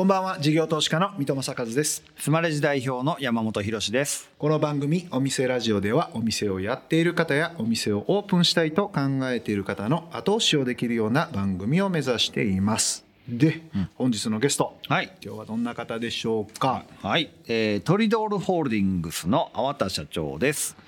[0.00, 0.40] こんばんは。
[0.40, 2.02] 事業投資家の三戸正和です。
[2.16, 4.30] スマレジ代表の山本博です。
[4.38, 13.04] この番組お店ラジオではお店をやっている方やお店をオープンしたいと考えている方の後押しをできるような番組を目指しています。
[13.28, 16.86] で、うん、本日のゲスト、はい、今日はどんな方でしょうか？
[17.02, 20.78] はい、えー、トリドールホールディングスの粟田社長です。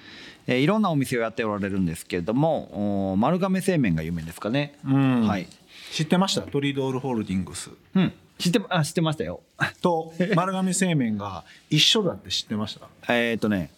[0.47, 5.47] えー、いろんなお店をやっておられるんですけれども丸亀製麺が有名ですかね、はい、
[5.93, 6.41] 知ってました？
[6.41, 9.41] トリドールホールディングス、うん、知ってあ知ってましたよ。
[9.83, 13.15] と丸亀製麺が一緒だって知ってました？
[13.15, 13.71] えっとね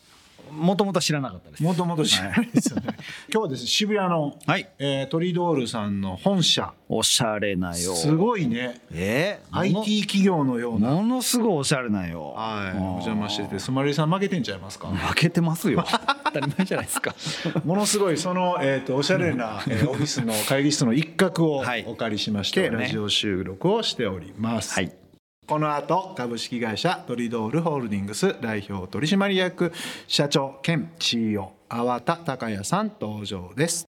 [0.50, 1.62] もともと知らなかったです。
[1.62, 2.96] もともと知らないですよね、はい、
[3.32, 4.68] 今日はですね渋谷の、はい。
[4.78, 6.72] えー、トリドールさんの本社。
[6.88, 7.94] おしゃれなよ。
[7.94, 8.80] すごいね。
[8.92, 10.90] えー、IT 企業のような。
[10.90, 12.34] ものすごいおしゃれなよ。
[12.36, 12.78] はい。
[12.78, 14.88] お邪魔しててスマリさん負けてんちゃいますか？
[14.88, 15.84] 負けてますよ。
[15.86, 17.14] 当たり前じゃないですか。
[17.64, 24.92] ものすごいその、えーと、おしゃれな、えー、オフィスの会議室の一角をお借りしまして、はい、ラジオ収録をしております、はい。
[25.46, 29.72] この後株式会社トリドールホールディングス代表取締役
[30.06, 33.93] 社長兼 CEO 粟田孝也さん登場です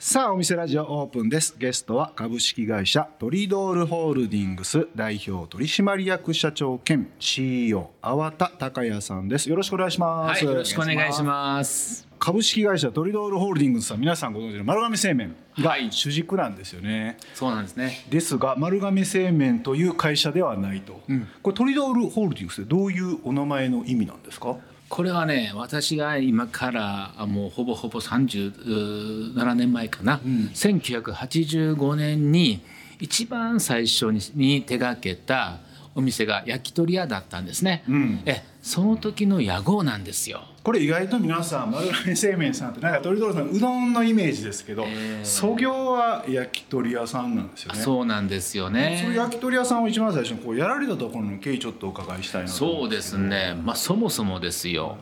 [0.00, 1.56] さあお店ラジオオープンです。
[1.58, 9.50] ゲストは株式会社トリドールホールディングス代表取締役社長兼 CEO 粟田孝也さんです。
[9.50, 12.06] よろしくお願いします、はい、よろしくお願いします。
[12.20, 18.06] 株式会社トリドールホールディングスは皆さんご存知の丸亀製麺が主軸なんですよね、はい、そうなんですね。
[18.08, 24.58] ですが丸亀製麺という会社ではないと、うん、これトリドールホールディングスってどういうお名前の意味なんですか？
[24.88, 32.60] これはね私が今からもうほぼほぼ37年前かな、うん、1985年に
[33.00, 35.58] 一番最初に手がけた
[35.94, 40.42] お店が焼き鳥屋だったんですね、うん、えその時の屋号なんですよ。
[40.62, 47.80] これ意外と皆さん丸亀製麺さんってなんか鳥取さんうどんのイメージですけど、えー、創業は焼き鳥屋さんなんですよね。
[47.80, 48.98] そうなんですよね。
[49.02, 53.58] そういう焼き鳥屋さんを一番最初にこうやられたところの経緯ちょっとお伺いしたいなそうですね。
[53.64, 54.98] まあそもそもですよ。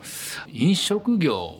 [0.47, 1.57] 飲食業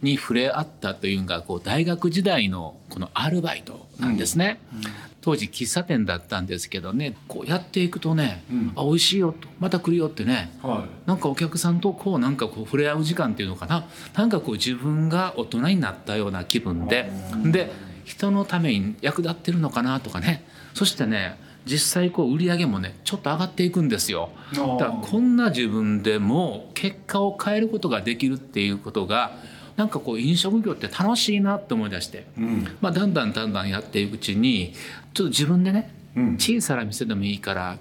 [0.00, 13.86] に触れ合ったというのがこう大学時代のこのアルバイトなんですね、うんうん当時喫茶店だったんですけどねこうやっていくとね、うん、あ美味しいよとまた来るよってね、はい、なんかお客さんとこうなんかこう触れ合う時間っていうのかな。
[14.14, 17.10] なんかこう自分が大人になったような気分で
[17.44, 17.70] で
[18.04, 20.44] 人のために役立ってるのかなとかね。
[20.74, 24.30] そしてね実際こう売り上げもねちょっと上がっていくんですよ。
[24.52, 29.32] だからこんな自分でも結果を変えることができるっていうことが
[29.80, 34.74] なんかこう飲食業って楽しいなって思い出して、うん、まあ、だんだんだんだんやっていくうちに
[35.14, 37.78] ちょっと自分でね、うん、小さな店でもいいから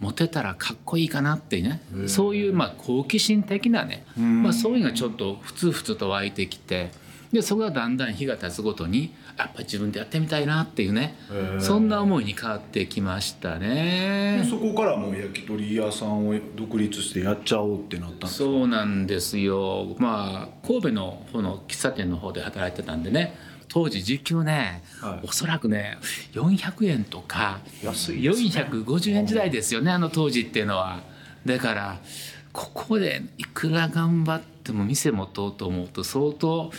[0.00, 6.90] モテたらかっこいいかなってねそういうまあ好奇心的なね、まあ、そういうのがちょっとふつふつと湧いてきて
[7.32, 11.16] でそこがだんだん日が経つごとにやっぱり自分でやってみたいなっていうね
[11.60, 14.44] そんな思いに変わってきましたね。
[14.48, 19.94] そこからもう焼き鳥屋さんを独立してやっちゃおうってなったんですそうなんですよ。
[19.98, 23.36] まあ神戸の方の喫茶店の方で働いてたんでね
[23.70, 25.96] 当時時給ね、はい、おそらくね
[26.32, 31.00] 400円とか安い、ね、450円時代ですよねあの当時っていうのは。
[31.46, 31.98] だから
[32.52, 36.70] ここでいくら頑張っても店持とうと思うと相当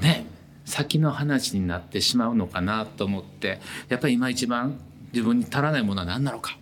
[0.00, 0.24] ね
[0.64, 3.60] 先の話になってしまうのかなと思って。
[3.88, 4.78] やっぱり今一番
[5.12, 6.56] 自分に足らないものは何なのか。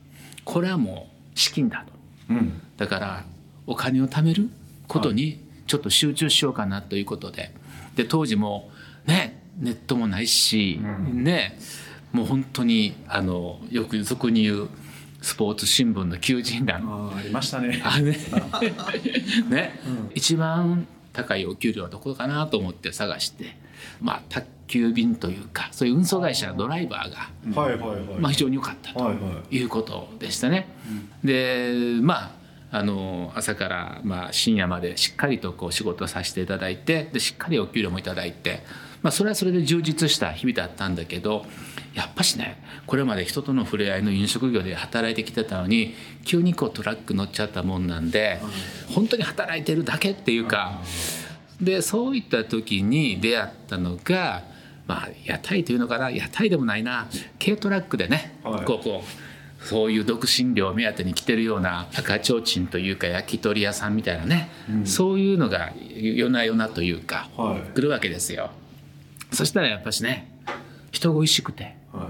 [0.44, 1.92] これはもう資金だと、
[2.30, 3.24] うん、だから
[3.66, 4.48] お金を貯める
[4.86, 7.52] ことにちょっと集中しようかなということで。
[7.96, 8.70] で当時も
[9.06, 11.58] ねネットもないし、うん、ね
[12.12, 14.68] もう本当にあのよく俗に言う
[15.22, 17.12] スポーツ新聞の求人欄。
[17.16, 17.82] ありましたね。
[17.84, 18.16] あね。
[19.50, 23.56] ね、うん、一番高いお給料はどこかなと思って探して。
[24.00, 28.00] まあ、宅急便というかそういう運送会社のドライバーが、はいはいはい。
[28.18, 29.14] まあ、非常に良かったと
[29.50, 30.68] いうことでしたね。
[31.24, 32.36] でま
[32.72, 38.64] ああの朝から、まあ、深夜までしっかりとこう仕事させていただいてでしっかりお給料もいただいて、
[39.06, 41.46] まあ、それはそれで充実した日々だったんだけど
[41.94, 45.94] やっぱしねこれまで人との触れ合いの飲食業で働いてきてたのに
[46.24, 48.40] 急にこうトラック乗っちゃったもんなんで
[48.92, 50.80] 本当に働いてるだけっていうか。
[51.60, 54.42] でそういった時に出会ったのが
[54.88, 57.06] まあ屋台というのかな屋台でもないな
[57.42, 68.50] 軽トラックでね、はい、こうこうそういう独身寮目当てに来てるような赤ちょうちんというか焼き鳥屋さんみたいなね、うん、そういうのが夜な夜なというか、はい、来るわけですよ。
[69.32, 70.30] そしたらやっぱしね
[70.92, 72.06] 人が美味しくて、はい、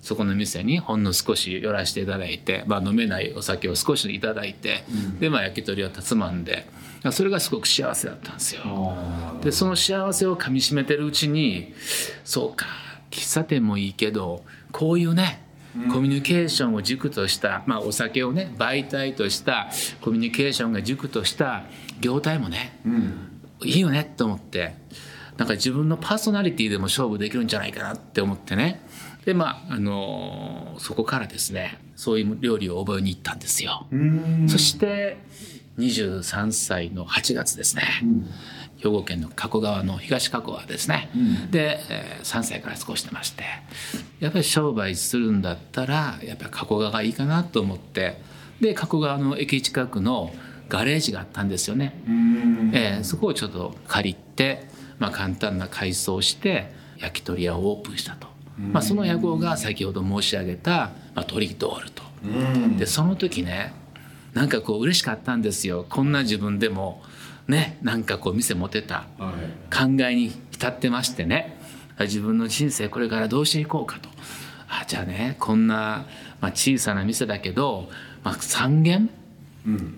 [0.00, 6.66] そこの店にほんの少し寄らせていただいて、まあ、飲めないお酒を少しいただいて、うん、でまあ焼き鳥をつまんで。
[7.12, 8.62] それがすごく幸せだったんですよ。
[9.42, 11.74] でその幸せをかみしめてるうちに
[12.24, 12.66] そうか
[13.10, 14.42] 喫茶店もいいけど
[14.72, 15.42] こういうね
[15.92, 19.70] コミュニケーションを軸とした、まあ、お酒をね媒体とした
[20.00, 21.64] コミュニケーションが軸とした
[22.00, 24.74] 業態もね、うん、いいよねと思って
[25.36, 28.80] なんか自分のパーソナリティでも勝負できるんじゃないかなって思ってね。
[29.24, 33.86] でまああのー、そこからですねそういう料理を覚えに行ったんですよ。
[34.46, 35.16] そして
[35.78, 38.30] 23歳の8月ですね、うん。
[38.78, 43.42] 兵庫県の加古川の東加古川ですね、うん、で、えー、3歳から過ごしてまして。
[44.20, 48.20] やっぱり商売するんだったらやっぱり加古川がいいかなと思って。
[48.60, 50.32] で加古川の駅近くの
[50.68, 51.94] ガレージがあったんですよね、
[52.72, 54.66] えー、そこをちょっと借りて、
[54.98, 62.02] まあ、簡単な改装して焼き鳥屋をオープンしたと、まあ、その屋号が先ほど申し上げた、まあ、トリドールと
[62.78, 63.74] でその時ね
[64.32, 65.86] なんかこう嬉しかったんですよ。
[65.88, 67.02] こんな自分でも
[67.46, 69.06] ねなんかこう店持てた。
[69.72, 71.56] 考えに浸ってましてね。
[72.00, 74.08] 自分の人生これからどうしていこうかと。
[74.68, 76.06] あじゃあねこんな、
[76.40, 77.88] まあ、小さな店だけど、
[78.24, 79.08] まあ、3軒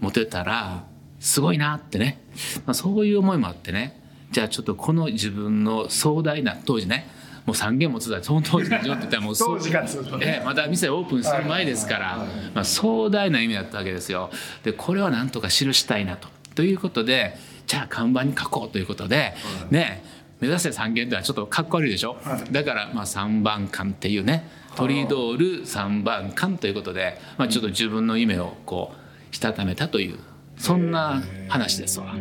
[0.00, 0.84] 持てたら
[1.18, 2.22] すごいなってね、
[2.66, 7.14] まあ、そういう思いもあってねじゃあちょっとこの自分の壮大な当時ね。
[7.46, 9.86] もう3軒もつだその当時のって言ったらもう 当時が
[10.20, 14.30] えまだ店オープンする前ですから、まあ、壮大な意味だったわけですよ。
[14.64, 16.28] でこれはなんとか記したいなと。
[16.56, 17.38] ということで
[17.68, 19.34] じゃあ看板に書こうということで、
[19.70, 20.02] ね
[20.40, 28.92] 目指せ三軒ではちょっとかっこ悪いでしょ、はい、だからまあ3番館っていうねトリドール3番館ということで、まあ、ちょっと自分の夢をこ
[29.32, 30.18] うしたためたという
[30.58, 32.14] そんな話ですわ。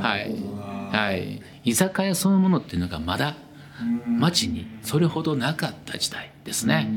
[0.00, 0.34] はい、
[0.92, 3.34] はい、居酒屋そのものっていうのがまだ
[4.06, 6.88] 町にそれほどなかった時代ですね。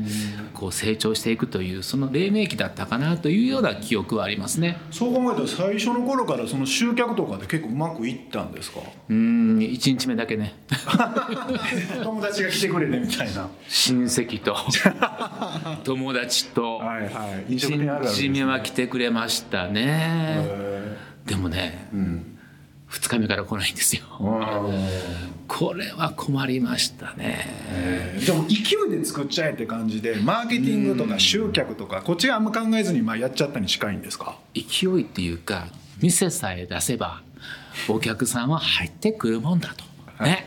[0.54, 4.78] こう成長していくというその黎明期だったかなというような記憶はありますね。
[4.90, 8.80] そう考えたら最初の頃からその集客とかで結構うまくいったんですか？
[9.08, 10.54] うん1日目だけね。
[12.04, 13.48] 友達が来てくれてみたいな。
[13.68, 14.56] 親戚と
[15.84, 16.80] 友達と
[17.48, 20.44] 1日目は来てくれましたね。
[21.26, 22.35] でもね、うん
[22.90, 24.02] 2日目から来ないんですよ。
[25.48, 28.16] これは困りましたね。
[28.24, 34.36] でも勢いで作っちゃえって感じでマーケティングとか集客とかこっちはあんま考えずにまあやっちゃったに近いんですか？
[34.54, 35.66] 勢いっていうか
[36.00, 37.22] 店さえ出せば
[37.88, 40.24] お客さんは入ってくるもんだと。
[40.24, 40.46] ね。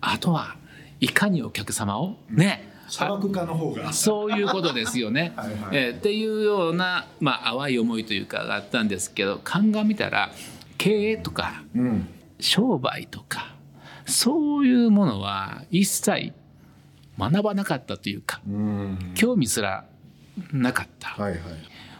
[0.00, 0.56] あとは
[1.00, 3.92] いかにお客様をね、砂漠化の方が。
[3.92, 5.32] そういうことですよね。
[5.36, 10.30] はいはい、えー、っていうような、まあ、淡い思いというかがあったんですけど鑑みたら
[10.78, 12.08] 経営とか、うん、
[12.40, 13.54] 商売とか
[14.06, 16.32] そういうものは一切
[17.18, 19.84] 学ばなかったというか、うん、興味すら
[20.52, 21.40] なかった、はいはい、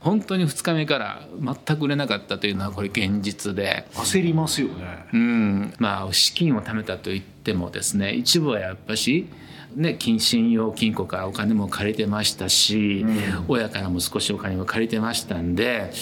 [0.00, 3.86] 本当に2日目から全く売れなかったというのはこれ現実で。
[3.94, 9.26] 焦りますよね、うん、まあ資金を貯めたといってもですね一部はやっぱし
[9.74, 15.92] ね、信用金庫からお金も借りてましたし、うん、親からも少しお金も借りてましたんで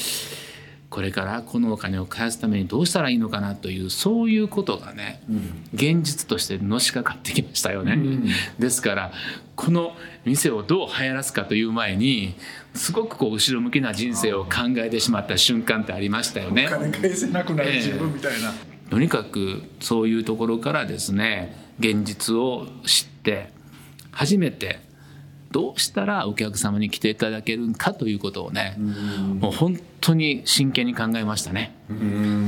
[0.95, 7.95] これからこのお金を返すためにどうしたらいいのかなというそういうことがね、うん、現実としてのしかかってきましたよね。
[7.95, 8.29] うん、
[8.61, 9.13] ですから
[9.57, 12.37] この店をどう流行らすかという前に
[12.75, 16.69] すごくこう後ろ向きな人生を考えてしまった瞬間ってありましたよね。
[16.69, 23.51] 返せなくなる自分みたいな、えー、とにかくそういうところからですね現実を知って
[24.13, 24.79] 初めて
[25.55, 31.77] どうしたらお客様に来ていただけるかということをねもう本当に真剣に考えましたね。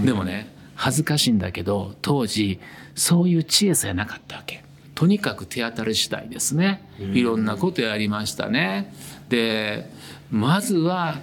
[0.04, 2.58] でもね恥ずかしいんだけど当時
[2.96, 4.64] そういう知恵さえなかったわけ。
[4.96, 6.82] とにかく手当たり次第ですね。
[6.98, 8.92] いろんなことやりましたね。
[9.28, 9.88] で
[10.32, 11.20] まずは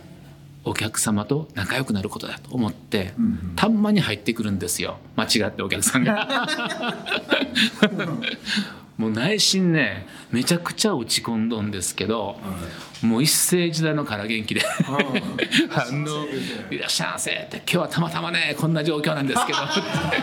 [0.64, 3.14] お客様と仲良くなることだと思って、
[3.58, 5.00] たんまに入ってくるんですよ。
[5.18, 6.48] 間違ってお客さんが
[8.98, 12.38] もう内心ねめちゃくちゃ落ち込んどんですけど、
[13.02, 14.62] もう一世時代のから元気で
[15.76, 16.26] あの
[16.72, 19.74] 「いらっしゃいませ」って「今日はたまたまねこんな状況なんですけど」っ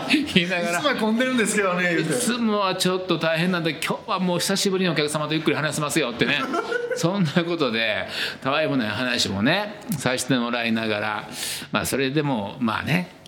[0.09, 6.41] て言いながらいつもは混んでるんですけどねいつもはちょっと大変なんで今日はもう久しぶりにお客様とゆっくり話せますよってね
[6.95, 8.07] そんなことで
[8.41, 11.29] たわいもない話もねさせてもらいながら
[11.71, 13.20] まあそれでもまあね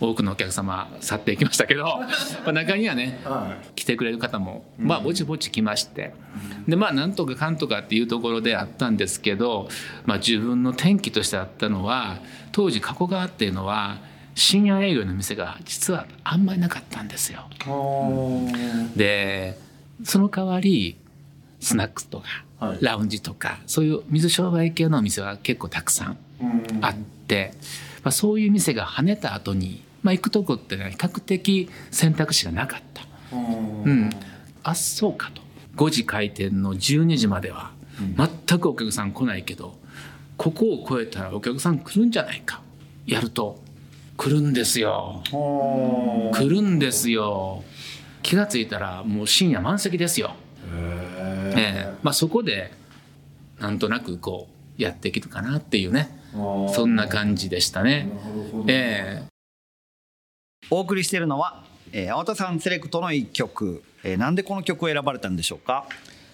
[0.00, 1.84] 多くのお客様去っていきましたけど
[2.46, 6.14] ま中にはね、はい、来てくれる方もまあぼちぼち来まして、
[6.66, 9.68] でまあなんとかかんとかっていうところであったんですけど、
[10.06, 12.18] まあ、自分の転機としてあったのは
[12.52, 13.98] 当時加古川っていうのは
[14.34, 17.46] 深夜営業の店が実はあんまりなかったんですよ。
[18.96, 19.58] で
[20.02, 20.96] その代わり
[21.60, 22.26] スナックとか、
[22.66, 26.16] はい、ラウンジとかそういう水商売系のお店は結構たくさん。
[26.80, 27.52] あって、
[28.02, 33.02] まあ、そういう店が跳ねた後にまあ、行くとこってね比較的選択肢がなかった。
[33.32, 34.10] うん、
[34.62, 35.42] あそうかと。
[35.76, 37.72] 5時開店の12時までは
[38.16, 39.78] 全くお客さん来ないけど
[40.36, 42.62] ここを超えたらお客さん来るんじゃないか。
[43.06, 43.60] やると
[44.16, 45.22] 来るんですよ。
[45.30, 47.62] 来るんですよ。
[48.22, 50.34] 気が付いたらもう深夜満席ですよ。
[50.72, 51.94] ええ。
[52.02, 52.72] まあ、そこで
[53.58, 56.18] なんとなくこうやってきたかなっていうね。
[56.72, 58.08] そんな感じでしたね。
[58.66, 59.29] ええ
[60.68, 65.86] お送りしているのは、えー、青田さんセレクトの一曲、えー、なんでこの曲を選ばれたんでしょうか？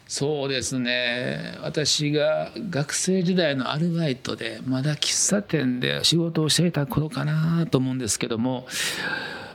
[0.08, 1.58] そうですね。
[1.62, 8.66] 私が学生時代のアルバイトでまだ喫茶店で仕事をしていた頃かなと思うんですけども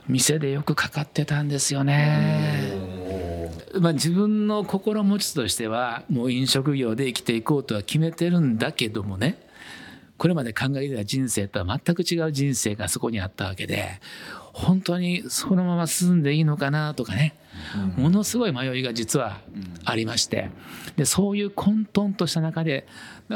[0.08, 2.72] 店でよくかかってたんですよね。
[3.80, 9.38] まあ、自分の心持ちとしてはもう飲食業で生きていこうとは決めてるんだけどもね
[10.18, 13.98] これまで考えてた人生とは全く違う人生がそこにあったわけで
[14.52, 17.34] 本当にそのまま進んでいいのかなとかね、
[17.96, 19.40] ものすごい迷いが実は
[19.84, 20.50] ありまして。
[20.96, 22.86] でそういう混沌とした中で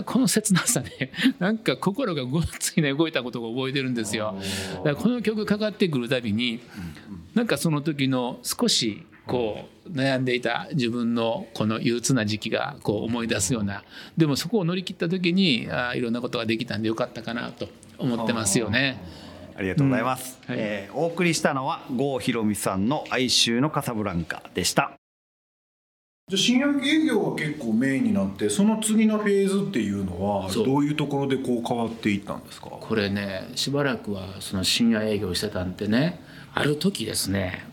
[0.05, 4.37] この切なさで なんか心がごっついね動いたことを覚えてるんですよ。
[4.77, 6.61] だからこの曲かかってくるたびに
[7.35, 13.83] なんかその時の少しこう悩んでいた自分のこの憂鬱な時期がこう思い出すような
[14.17, 17.69] でもそこを乗り切った時にあいろんなことができたんでよかったかなと
[17.99, 19.01] 思ってますよね。
[19.57, 20.55] ありがとうございます、うん。
[20.55, 24.93] はい、えー、お送りしたのは郷ひろみさんの哀愁のカサブランカでした。
[26.29, 32.69] じゃ深夜営業は結構メインになってその次のフェーズっていうのはどういうところでこう変わっていったんですか？
[32.69, 36.21] これねしばらくはその深夜営業してたんでね
[36.53, 37.65] ある時ですね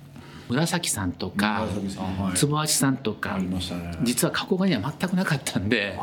[0.49, 1.65] 紫さんとか
[2.35, 3.47] 坪橋さんとか、ね、
[4.03, 5.97] 実は加古川には全くなかったんで、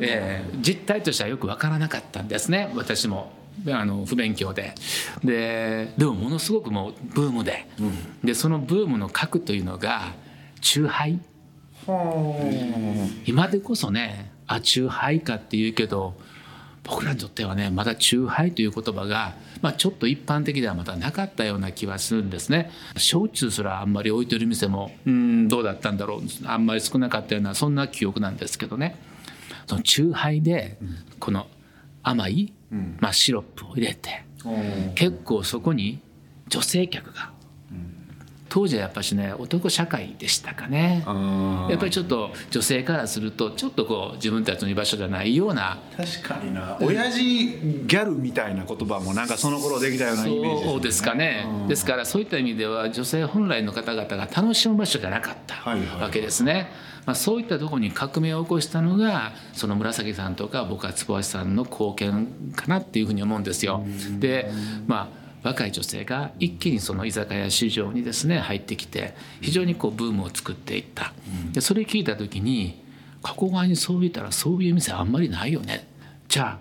[0.00, 3.30] えー、実態としてはよく分からなかったんですね私も
[3.68, 4.74] あの不勉強で。
[5.22, 7.66] ででもものすごくもうブームで。
[7.78, 10.12] うん、でそのブームの核というのが
[10.60, 11.18] 酎ハイ。
[13.26, 16.14] 今でこそねあ酎ハイかって言うけど
[16.82, 22.70] 僕らにとってはねまだ酎ハイという言葉が、まあ、ちょっと一般的ではまだなかったような気はするんですね。
[22.96, 26.20] 焼酎すらあんまり置いてる店もうんどうだったんだろう。
[26.46, 28.96] あんまり少なかったようなそんな記憶なんですけどね。
[29.66, 30.78] その酎ハイで
[31.18, 31.46] この
[32.02, 32.52] 甘い、
[33.00, 34.24] まあ、シロップを入れて
[34.94, 36.00] 結構そこに
[36.48, 37.32] 女性客が
[38.54, 41.02] 当時はやっぱしね男社会でしたかね。
[41.68, 45.80] やっぱりちょっと女性からするとちょっとこう自分たちの居場所じゃないような。
[45.96, 46.78] 確かにな。
[46.80, 51.48] 親父ギャルみたいな言葉もなんかその頃できたようなイメージ、ね、そうですかね。
[51.66, 56.70] ですからそういった意味では女性本来の方々が楽しむ場所じゃなかったわけですね、はいはい
[57.06, 63.84] まあ、そういったところに革命を起こしたのがその紫さんとか僕は坪橋さんの貢献かなっていうふうに思うんですよ。
[64.20, 64.48] で
[64.86, 71.12] まあ若い女性が一気にその居酒屋市場にですね入ってきて非常にこうブームを作っていった
[71.52, 72.82] でそれ聞いた時に
[73.22, 75.86] 加古川にそう言ったらそういう店あんまりないよね
[76.28, 76.58] じゃ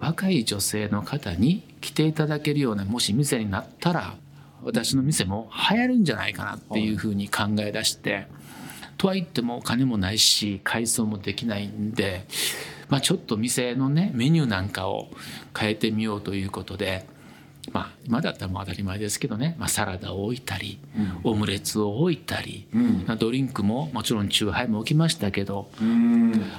[0.00, 4.14] あ若い女性の方に来ていただけるようなもし店になったら
[4.62, 8.26] 私の店も流行るんじゃないかなっていうふうに考え出して
[8.98, 12.26] とは言ってもお金もないし改装もできないんで、
[12.88, 15.08] まあ、ちょっと店のねメニューなんかを
[15.56, 17.14] 変えてみようということで。
[17.72, 20.78] まあ、今だったらもう当たり前ですけどね、まあ、サラダを置いたり、
[21.24, 25.68] うん、オムレツを置いたり、うん、ドリンクももちろんチューハイも置きましたけど、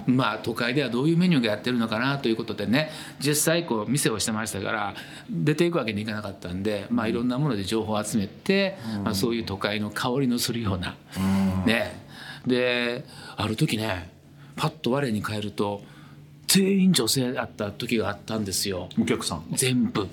[0.05, 2.89] まあ都会ではどういうメニューがやってるのかなということでね。
[3.19, 4.95] 実際こう店をしてましたから
[5.29, 10.95] 出ていくわけにいかなかったんで、まあ、いろんなもので情報を集めて、まあ、そういう都会の香りのするような、
[11.65, 12.05] ね。
[12.45, 14.09] である時ね
[14.55, 15.81] パッと我に返ると
[16.47, 18.89] 全員女性だった時があったんですよ。
[18.99, 19.43] お客さん。
[19.53, 20.07] 全部。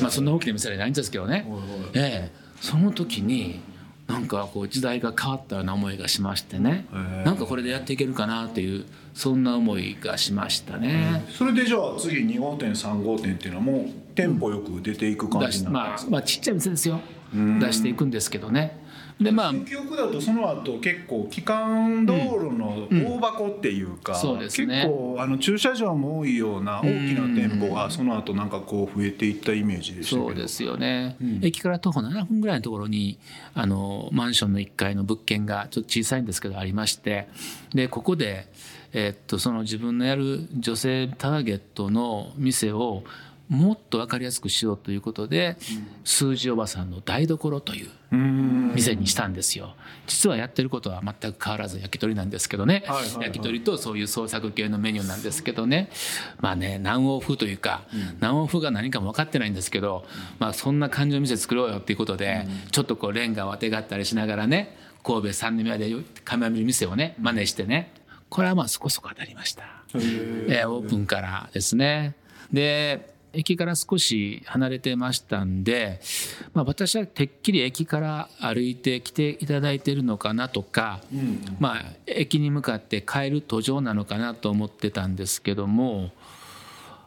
[0.00, 1.46] まあそんな大きな店じゃないんですけどね。
[1.94, 2.42] ええ。
[2.60, 3.60] その時に
[4.08, 6.86] なんかこう時代が変わったような思いがしましてね。
[7.24, 11.24] なんかこれでやっていけるかなっていうそんな思いがしましたね。
[11.30, 17.00] それでじゃあ次2号店3号店っていうのはもう店舗よく出ていく感じなんまあ、まあちっちゃい店ですよ。
[17.32, 18.81] 出していくんですけどね
[19.20, 33.18] でまあ記憶だとその後結構機関道路の大箱っていうか、うんうん、そうですね、結構あの駐車場も多いような大きな店舗がその後なんかこう増えていったイメージでしたそうですよね、うん、駅から徒歩7分ぐらいのところに
[33.54, 37.28] あのマンションの1階の物件がちょっと小さいんですけどありまして
[37.74, 38.46] でここで、
[38.92, 43.04] えー、っとその自分のやる女性ターゲットの店を
[43.52, 45.58] もっと分かりやすくしようということで、
[46.04, 49.76] 数字おばさんの台所という店にしたんですよ。
[50.06, 52.82] 実はやってることは全く変わらず焼き鳥なんですけどね、
[53.20, 55.90] 焼き鳥とそういう創作系のメニューなんですけどね。
[56.40, 57.82] まあね南欧風というか、
[58.22, 60.06] 南欧風が何かも分かってないんですけど、
[60.38, 65.94] まあ、そんな感じの店作ろうよっていうことで、ちょっとこうレンガをあてがったりしながらね神戸三宮で
[66.24, 67.92] カメラ見る店をね真似してね
[68.30, 69.64] これはまあそこそこ当たりました。
[69.94, 72.14] えー、オープンからですね。
[72.50, 76.00] で、駅から少し離れてましたんで、
[76.52, 86.10] まあ、私はてっきり駅から歩いてきていただいてるのかなとか、うん、まあ、駅に向かって帰る途上なのかなと思ってたんですけども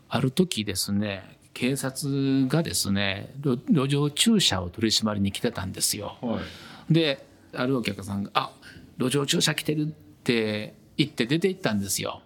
[0.10, 6.18] ある時ですね警察がですね路上駐車を取り締まりに来てたんですよ。
[6.22, 6.42] は
[6.90, 8.52] い、であるお客さんが「あ
[8.98, 9.92] 路上駐車来てる」っ
[10.24, 12.22] て言って出て行ったんですよ。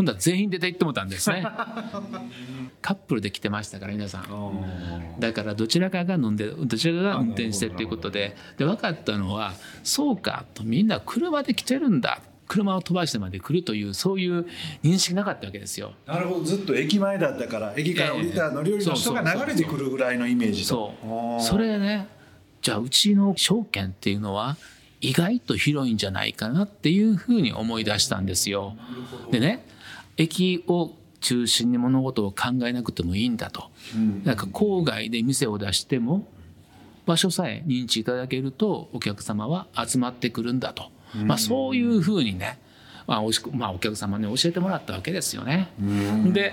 [0.00, 1.42] ほんだら全員出て行ってもたんですね。
[2.80, 5.20] カップルで来てましたから皆さん。
[5.20, 8.34] だからどちらかが飲んでどちらかが運転してっていうことで。
[8.56, 9.52] で分かったのは
[9.82, 12.22] そうかとみんな車で来てるんだ。
[12.48, 14.46] 車を飛ばしてまで来るというそういう
[14.82, 15.92] 認識なかったわけですよ。
[16.06, 16.44] なるほど。
[16.44, 20.94] ずっと駅前だったから駅から降りた乗り降りの人が流れてくるぐらいのイメージそ
[21.38, 22.08] うそれね
[22.62, 24.56] じゃあうちの証券っていうのは
[25.00, 28.76] 意外と広いんじゃないかなっていうふうに思い出したんですよ。
[29.30, 29.64] でね
[30.20, 36.26] 駅を中心に物事を考えなくてもいいんだと、うん、なんか郊外で店を出しても
[37.06, 42.58] 場所さえ認知いただけるとお客様は集まってくるんだと、うん、まあ、そういうふうにね、
[43.06, 45.68] まあおしくまあ、お客様に教えてもらったわけですよね。
[45.80, 46.52] うん、で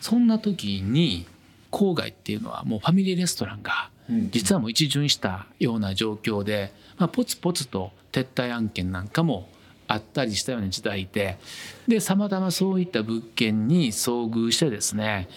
[0.00, 1.26] そんな時に
[1.72, 3.90] 郊外っていうのはもうファミリーレストランが
[4.30, 9.48] 実はもう一巡したような状況で、まあ、ポツポツと撤退案件なんかも
[9.88, 11.38] あったりしたような時代で
[11.86, 15.28] でたまたまそういった物件に遭遇してですね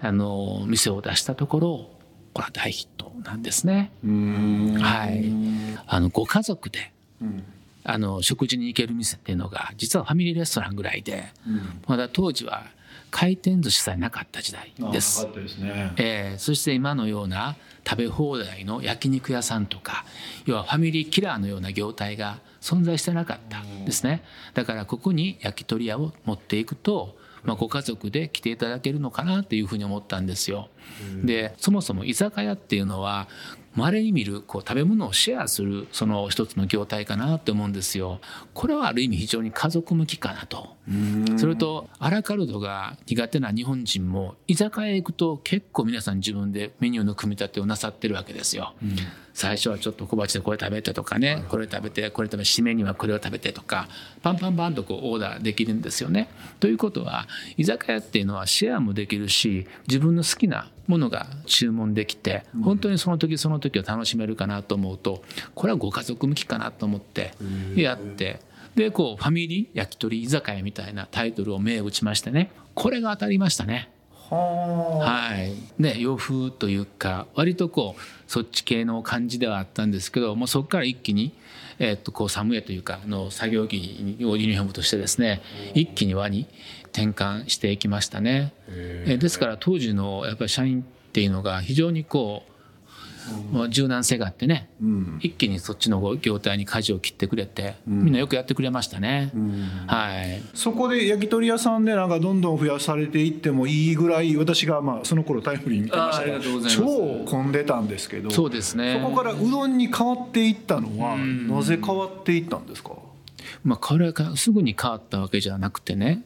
[0.00, 1.90] あの店を出したところ
[2.32, 3.90] これは大ヒットなんですね。
[4.02, 5.32] はい、
[5.86, 6.92] あのご家族で、
[7.82, 11.24] あの食事に行ける店っていうのが実はファミリーレストランぐらいで、
[11.86, 12.66] まだ当時は
[13.10, 15.26] 回転寿司さえなかった時代です。
[15.34, 15.92] ですね。
[15.96, 17.56] えー、そして今のような
[17.88, 20.04] 食べ放題の焼肉屋さんとか
[20.46, 24.22] 要はファミリーキラーのような業態が存在してなかったですね
[24.54, 30.68] だからここに焼き鳥屋を持っていくと、まあ、ご家族で来ていただけるのかなっていうふうに思ったんですよ。
[31.24, 33.28] でそもそも居酒屋っていうのは
[33.74, 38.20] 稀に見るこう食べ物をシェアするその一つの業態かなって思うんですよ。
[38.52, 40.76] これはある意味非常に家族向きかなと。
[41.36, 48.74] それとアラカルトが苦手な日本人も居酒屋へ行くと結構皆さん自分でメニューの組み立てをなさってるわけですよ。
[49.32, 53.88] 最初はちょっと小鉢でこれ食べてとかねこれ食べてこれ食べ締めにはこれを食べてとか
[54.22, 56.28] パンパンパンとこうオーダーできるんですよね。
[56.58, 57.26] ということは
[57.56, 65.22] 居酒屋っていうのはシェアもできるし自分の好きなものが注文できて本当にその時その時を楽しめるかなと思うと
[65.54, 67.32] これはご家族向きかなと思って
[67.76, 68.40] やって
[68.74, 72.50] でこうファミリー焼き鳥居酒屋みたいなタイトルを銘打ちましてね。
[72.74, 73.90] これが当たりましたね。
[74.30, 75.82] はい。
[75.82, 81.32] ね、洋風というか割とこうそっち系の感じではあったんですけどもうそこから一気に、
[81.80, 85.42] えー、っとこう寒いというかの作業着をユニフォームとしてですね
[85.74, 86.46] 一気に輪に
[86.92, 88.52] 転換していきましたね。
[88.68, 92.50] えですから当時のやっぱり社員っていうのが非常にこう
[93.52, 100.42] もう柔軟性があってね、うん、一気にそっちの業態に舵を切ってくれて、うん、みんなよくやってくれましたね、うん、はい。
[100.54, 109.00] そこで焼き鳥屋さんでなんかどんどん増やされていってもいいぐらい私がまあその頃タイムリー見てましたが超混んでたんですけどそうですね。
[109.02, 112.92] そこからうどんに変わっていったのは、なぜ変わっていったんですか？
[113.64, 116.24] まあ、これがすぐに変わったわけじゃなくてね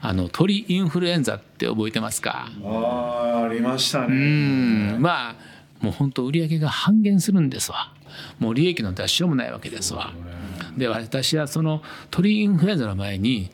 [0.00, 2.48] あの鳥インフルエンザって覚えてますか？
[2.64, 4.06] あありましたね。
[4.06, 4.96] うん。
[5.00, 5.34] まあ
[5.80, 7.92] もう本当売り上げが半減するんですわ。
[8.38, 10.12] もう利益の出しようもないわけですわ。
[10.76, 13.50] で私はその鳥インフルエンザの前に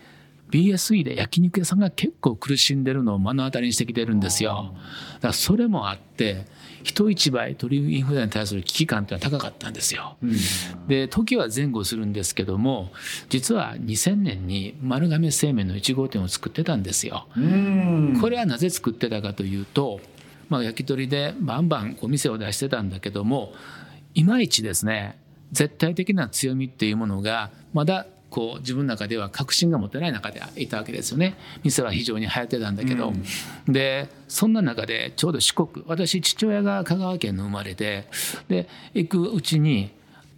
[0.50, 4.74] BSE で焼肉屋さんが結構苦しんでるのを目の当たりにしてきてるんですよ。
[5.14, 6.46] だからそれもあって
[6.84, 10.16] 人一倍鳥インフルエンザに対する危機感っていうのは高かったんですよ。
[10.22, 10.36] うん、
[10.86, 12.92] で時は前後するんですけども
[13.30, 17.26] 実は2000年に丸亀製麺の1号店を作ってたんですよ。
[18.20, 20.00] これはなぜ作ってたかというと、
[20.48, 23.52] まあ、焼き鳥でバンバンお店を出してたんだけども
[24.14, 25.18] いまいちですね
[25.52, 31.36] 絶対的な強みっていうものがまだこう自分の中では確信が持てない中でいたわけですよね。
[31.62, 38.08] 店は非常に流行ってたんだけど、うん、でそんな中でちょうど四国私父親が香川県の生まれで
[38.48, 39.92] で行くうちに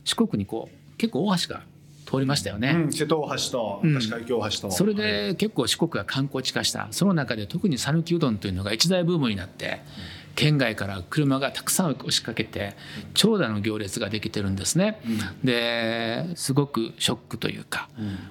[0.04, 1.62] 四国にこう結構大橋が
[2.06, 6.86] 通りましたよね、うん、瀬戸大橋と橋海峡大橋と、うん、それで結構四国が観光地化した。
[6.92, 9.80] その中で特に讃岐うどんというのが一大ブームになって、
[10.36, 12.76] 県外から車がたくさん押しかけて
[13.14, 15.00] 長蛇の行列ができてるんですね。
[15.42, 17.88] ですごくショックというか、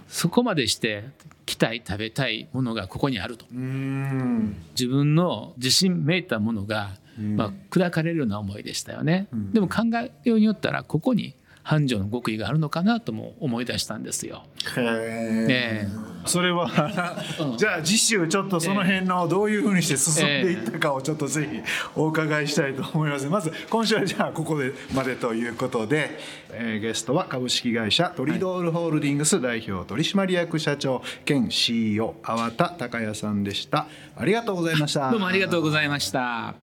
[0.08, 1.04] そこまでして
[1.46, 3.46] 来たい食べたいものがここにあると。
[3.52, 9.28] 自分の自信めいたものが、まあ、砕かれるような思いでしたよね。
[9.52, 11.36] でも考えようによったらここに
[11.66, 14.44] 繁盛の極意があるのかなとも思い出したんですよ。
[14.78, 15.88] へえ。
[16.26, 16.70] それは
[17.58, 21.62] じゃあ次週ちょっとその辺のどういうふうにして進んでいったかをちょっとぜひ
[21.96, 23.28] お伺いしたいと思います。
[23.30, 26.20] まず今週はじゃあここでまでということで、
[26.52, 33.88] えー、ゲストは株式会社トリドールホールディングス代表取締役社長兼 CEO 粟田孝也さんでした。
[34.16, 35.10] ありがとうございました。
[35.10, 36.65] どうもありがとうございました。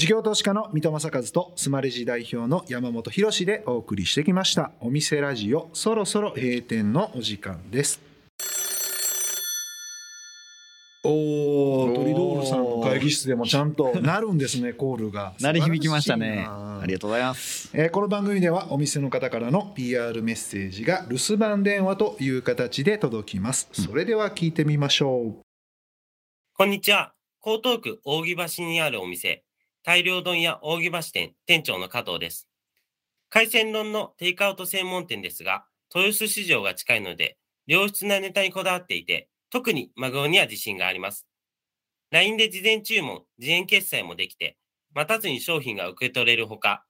[0.00, 4.72] 事業投資家の三戸正和とスマレジ代表の山本博でお送りしてきました。
[4.80, 8.00] お店ラジオそろそろ閉店のお時間です。
[11.04, 15.34] おおトリドールさんの会議室でもちゃんとなるんですね コールが。
[15.38, 16.46] 鳴り響きましたね。
[16.48, 23.68] ありがとうございます、えー、この番組ではお店の方からの PR メッセージが留守番電話という形で届きます。
[23.72, 25.42] それでは聞いてみましょう、
[26.54, 27.12] こんにちは。
[27.44, 29.44] 江東区扇橋にあるお店
[29.82, 32.48] 大量丼屋扇橋店店長の加藤です。
[33.30, 35.64] 海鮮丼のテイクアウト専門店ですが、
[35.94, 41.26] 豊洲市場が近いので、良質なネタにこだわっていて、特にマグロには自信があります。
[42.10, 44.58] LINE で事前注文、自演決済もできて、
[44.94, 46.84] 待たずに商品が受け取れるほか、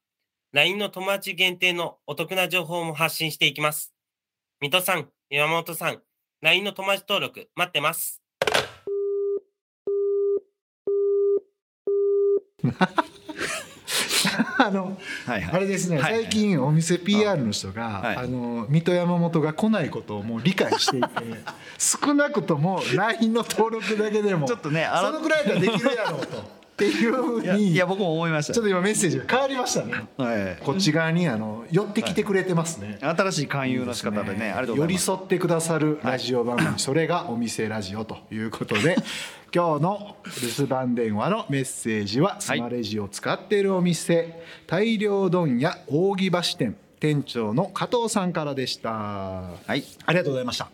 [0.52, 3.94] LINE の友達限定のお得な情報も発信していきます。
[4.60, 6.02] 水戸さん、山本さん、
[6.40, 8.19] LINE の友達登録待ってます。
[14.58, 21.08] あの、はいはい、あれですね、はいはい、最近お店 PR の人が、はい、あの水戸山本が来ないことをもう理解していて
[21.78, 26.60] 少なくとも LINE の登録だけでもちょっとねそのぐらいだらできるやろうと。
[26.80, 28.54] っていうふうにいや僕も思いました。
[28.54, 38.96] ちょっと今メッセージが変わりましたね、はい、こっち側にあの寄ってきてくれてますね、はい、新しい勧誘の仕方でねいい寄り添ってくださるラジオ番組、はい、それがお店ラジオということで
[39.52, 48.90] 今日の留守番電話のメッセージはスマレジを使っているお店、大量問屋扇橋店店長の加藤さんからでした。
[48.90, 49.82] はい。
[50.06, 50.70] ありがとうございました。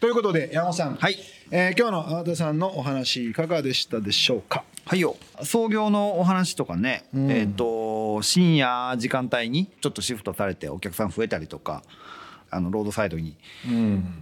[0.00, 1.18] ということで山本さん、はい。
[1.50, 4.62] えー、今日の粟田さんのお話いかがでしたでしょうか？
[4.84, 5.16] はいよ。
[5.42, 11.82] 創業のお話とかね、うん、えっ、ー、と深夜時間帯にちょっとシフトされてお客さん増えたりとか
[12.50, 13.36] あのロードサイドに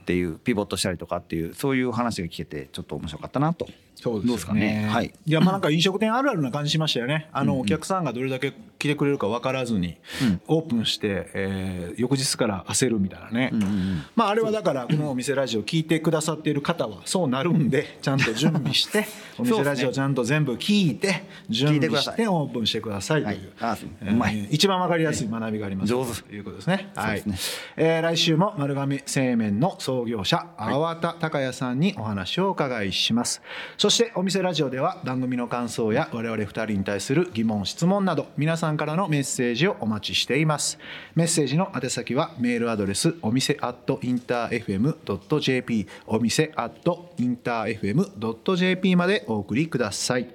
[0.00, 4.88] っていうピボットしたりとかっていうそういう話が聞けてちょっと面白かったなとそうですね。
[4.90, 5.12] はい。
[5.24, 7.28] いや、まあなんか飲食店あるあるな感じしましたよね。
[7.32, 9.96] あの、お客さんがどれだけ来てくれるか分からずに、
[10.46, 13.52] オープンして、えー、翌日から焦るみたいなね。
[14.14, 19.06] まああれはだから、このお店ラジオ聞いてくださっている方はそうなるんで、ちゃんと準備して、
[19.38, 23.52] お店ラジオちゃんと全部聞いて、準備してオープンしてくださいという。
[24.10, 24.44] うまい。
[24.50, 25.88] 一番分かりやすい学びがあります。
[25.88, 26.22] 上手。
[26.22, 26.90] ということですね。
[26.94, 27.22] はい。
[27.76, 33.40] え来週も丸亀製麺の創業者、粟田孝也さんにお話をお伺いします。
[33.86, 40.80] そしてお店ラジオでは番組の感想や我々2人に対する疑問質問など皆さんからのメッセージをお待ちしています。
[41.14, 50.34] メッセージの宛先はメールアドレスお店アットインター FM.jp お店アットインター FM.jp までお送りください。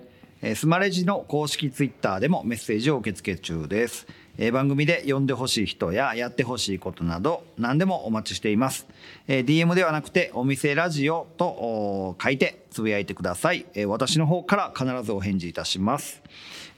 [0.56, 4.08] スマレジの公式ツイッターでもメッセージを受け付け中です。
[4.38, 8.88] えー、番組で呼んでほしい人ややってほしいことなど何でもお待ちしています、
[9.28, 16.22] えー、DM ではなくてお店ラジオと書いてつぶやいてください、えー、私の方から必ずお返事いたします。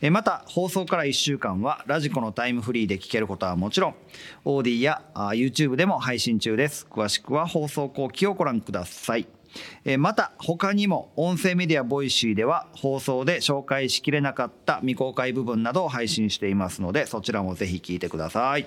[0.02, 3.96] えまた放送から1週間は radiko のタイムフリーで聞けることはもちろん
[4.44, 6.86] AuDee や YouTube でも配信中です。
[6.90, 9.26] 詳しくは放送後期をご覧ください。
[9.98, 18.66] また他にも音声メディア Voicy では放送で紹介しきれなかった未公開部分などを配信していますのでそちらもぜひ聞いてください。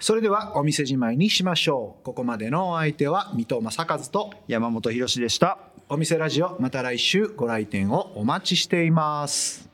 [0.00, 2.04] それではお店じまいにしましょう。
[2.04, 5.58] ここまでのお相手は水戸正和と山本博でした。
[5.90, 9.67] お店ラジオまた来週ご来店をお待ちしています